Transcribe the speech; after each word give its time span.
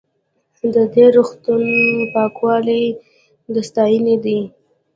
د 0.73 0.75
دې 0.93 1.05
روغتون 1.15 1.63
پاکوالی 2.13 2.83
د 3.53 3.55
ستاینې 3.69 4.15
دی. 4.23 4.39